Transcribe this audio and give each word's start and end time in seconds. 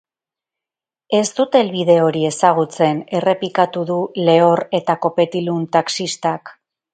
Ez 1.17 1.25
dut 1.39 1.57
helbide 1.59 1.97
hori 2.05 2.23
ezagutzen, 2.29 3.03
errepikatu 3.19 3.85
du 3.91 3.99
lehor 4.31 4.63
eta 4.81 4.97
kopetilun 5.05 5.69
taxistak. 5.79 6.57